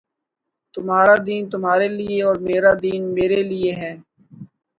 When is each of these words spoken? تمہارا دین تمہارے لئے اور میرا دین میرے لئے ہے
تمہارا 0.75 1.15
دین 1.27 1.43
تمہارے 1.53 1.87
لئے 1.97 2.17
اور 2.27 2.35
میرا 2.47 2.71
دین 2.83 3.01
میرے 3.15 3.39
لئے 3.49 3.71
ہے 3.81 3.93